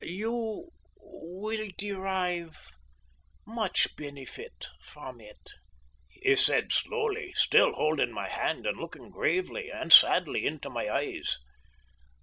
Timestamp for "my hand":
8.11-8.65